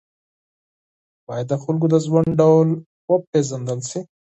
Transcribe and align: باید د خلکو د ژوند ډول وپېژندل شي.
باید 1.27 1.47
د 1.49 1.53
خلکو 1.63 1.85
د 1.93 1.95
ژوند 2.05 2.29
ډول 2.41 2.69
وپېژندل 3.09 3.79
شي. 3.89 4.01